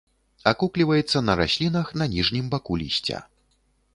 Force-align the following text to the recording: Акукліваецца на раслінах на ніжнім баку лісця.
Акукліваецца 0.51 1.21
на 1.27 1.35
раслінах 1.41 1.93
на 2.03 2.09
ніжнім 2.15 2.45
баку 2.53 2.79
лісця. 2.83 3.21